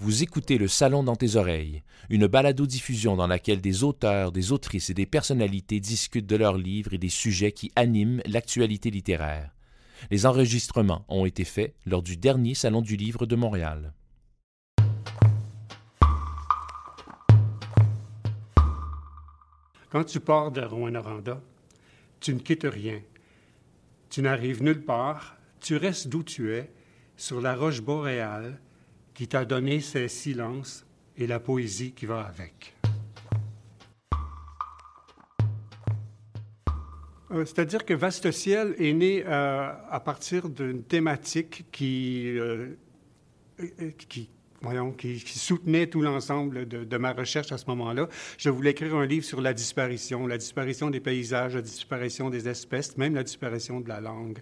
[0.00, 4.90] Vous écoutez Le Salon dans tes oreilles, une balado-diffusion dans laquelle des auteurs, des autrices
[4.90, 9.50] et des personnalités discutent de leurs livres et des sujets qui animent l'actualité littéraire.
[10.12, 13.92] Les enregistrements ont été faits lors du dernier Salon du Livre de Montréal.
[19.90, 21.42] Quand tu pars de Rwanda,
[22.20, 23.00] tu ne quittes rien.
[24.10, 26.70] Tu n'arrives nulle part, tu restes d'où tu es,
[27.16, 28.60] sur la roche boréale,
[29.18, 32.76] qui t'a donné ses silences et la poésie qui va avec.
[37.32, 42.76] Euh, c'est-à-dire que Vaste Ciel est né euh, à partir d'une thématique qui, euh,
[44.06, 44.30] qui,
[44.96, 48.08] qui, soutenait tout l'ensemble de, ma recherche à ce moment-là.
[48.38, 52.48] Je voulais écrire un livre sur la disparition, la disparition des paysages, la disparition des
[52.48, 54.38] espèces, même la disparition de la langue.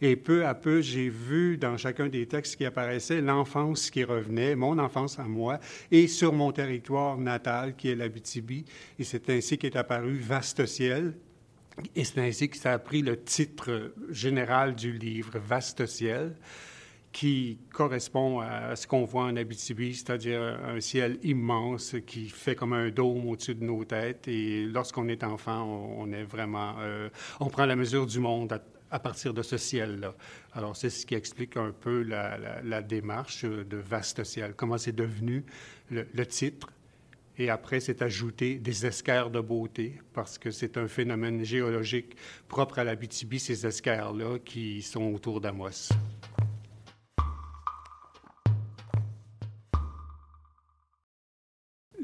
[0.00, 4.54] Et peu à peu, j'ai vu dans chacun des textes qui apparaissaient l'enfance qui revenait,
[4.54, 5.58] mon enfance à moi,
[5.90, 8.64] et sur mon territoire natal, qui est l'Abitibi.
[8.98, 11.14] Et c'est ainsi qu'est apparu Vaste ciel,
[11.94, 16.34] et c'est ainsi que ça a pris le titre général du livre, Vaste ciel
[17.16, 22.74] qui correspond à ce qu'on voit en Abitibi, c'est-à-dire un ciel immense qui fait comme
[22.74, 24.28] un dôme au-dessus de nos têtes.
[24.28, 25.64] Et lorsqu'on est enfant,
[25.96, 27.08] on, est vraiment, euh,
[27.40, 30.14] on prend la mesure du monde à, partir de ce ciel-là.
[30.52, 35.42] Alors c'est ce qui explique un peu la, démarche de vaste ciel, comment c'est devenu
[35.90, 36.68] le, titre.
[37.38, 42.14] Et après, c'est ajouté des esquerres de beauté, parce que c'est un phénomène géologique
[42.46, 45.88] propre à l'Abitibi, ces esquerres-là qui sont autour d'Amos.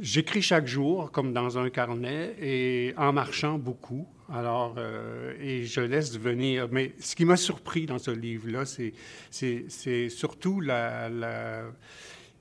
[0.02, 4.08] J'écris chaque jour, comme dans un carnet, et en marchant beaucoup.
[4.32, 6.66] Alors, euh, et je laisse venir.
[6.72, 10.60] Mais ce qui m'a surpris dans ce livre-là, c'est surtout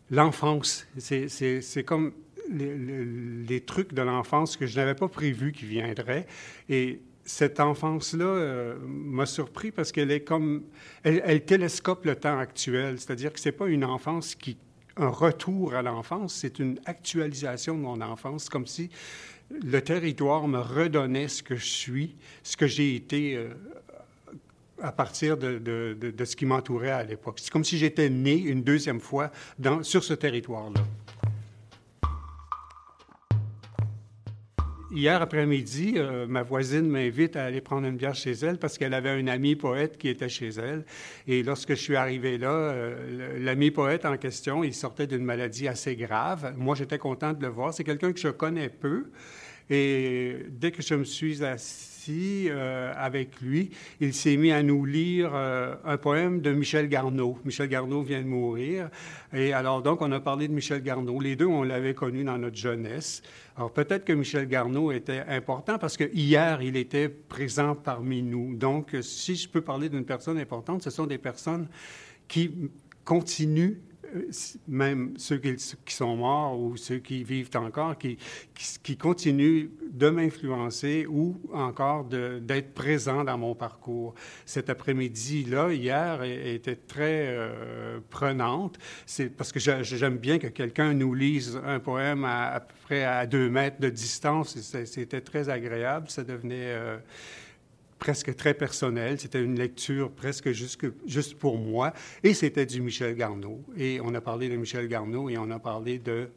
[0.09, 0.87] l'enfance.
[0.95, 2.13] La, c'est comme
[2.49, 6.25] les, trucs de l'enfance que je n'avais pas prévu qui viendraient.
[6.67, 10.63] Et cette enfance-là euh, m'a surpris parce qu'elle est comme.
[11.03, 12.99] Elle, elle, télescope le temps actuel.
[12.99, 14.57] C'est-à-dire que ce n'est pas une enfance qui
[15.01, 18.89] un retour à l'enfance, c'est une actualisation de mon enfance, comme si
[19.49, 23.49] le territoire me redonnait ce que je suis, ce que j'ai été euh,
[24.81, 27.39] à partir de, de, ce qui m'entourait à l'époque.
[27.41, 29.31] C'est comme si j'étais né une deuxième fois
[29.83, 30.81] sur ce territoire-là.
[34.93, 38.93] Hier après-midi, euh, ma voisine m'invite à aller prendre une bière chez elle parce qu'elle
[38.93, 40.83] avait un ami poète qui était chez elle.
[41.27, 45.69] Et lorsque je suis arrivé là, euh, l'ami poète en question, il sortait d'une maladie
[45.69, 46.53] assez grave.
[46.57, 47.73] Moi, j'étais content de le voir.
[47.73, 49.05] C'est quelqu'un que je connais peu.
[49.69, 54.85] Et dès que je me suis assis euh, avec lui, il s'est mis à nous
[54.85, 57.37] lire un poème de Michel Garneau.
[57.45, 58.89] Michel Garneau vient de mourir.
[59.33, 61.19] Et alors, donc, on a parlé de Michel Garneau.
[61.19, 63.21] Les deux, on l'avait connu dans notre jeunesse.
[63.55, 68.55] Alors peut-être que Michel Garneau était important parce que hier, il était présent parmi nous.
[68.55, 71.67] Donc, si je peux parler d'une personne importante, ce sont des personnes
[72.27, 72.51] qui
[73.03, 73.90] continuent euh,
[74.67, 75.57] même ceux qui,
[75.93, 78.17] sont morts ou ceux qui vivent encore, qui,
[78.83, 84.13] qui, continuent de m'influencer ou encore d'être présents dans mon parcours.
[84.45, 88.77] Cet après-midi-là, hier, était très euh, prenante.
[89.05, 93.25] C'est parce que j'aime bien que quelqu'un nous lise un poème à, peu près à
[93.25, 94.57] deux mètres de distance.
[94.59, 96.09] C'était très agréable.
[96.09, 96.73] Ça devenait...
[96.73, 96.97] Euh,
[98.01, 99.19] presque très personnel.
[99.19, 101.93] C'était une lecture presque juste, pour moi.
[102.23, 103.63] Et c'était du Michel Garneau.
[103.77, 106.27] Et on a parlé de Michel Garneau et on a parlé de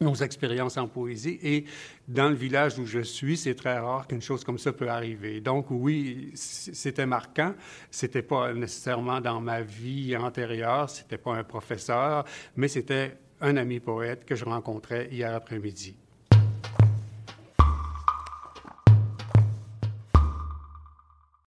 [0.00, 1.40] nos expériences en poésie.
[1.42, 1.64] Et
[2.06, 5.40] dans le village où je suis, c'est très rare qu'une chose comme ça peut arriver.
[5.40, 7.54] Donc oui, c'était marquant.
[7.90, 12.24] C'était pas nécessairement dans ma vie antérieure, c'était pas un professeur,
[12.54, 15.96] mais c'était un ami poète que je rencontrais hier après-midi.